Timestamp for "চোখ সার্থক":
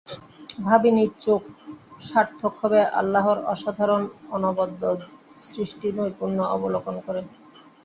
1.21-2.53